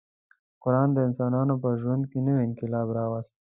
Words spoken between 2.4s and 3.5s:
انقلاب راوست.